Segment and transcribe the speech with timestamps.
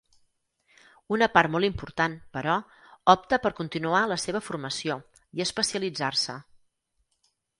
[1.15, 2.55] Una part molt important, però,
[3.13, 4.97] opta per continuar la seva formació
[5.41, 6.41] i especialitzar-se.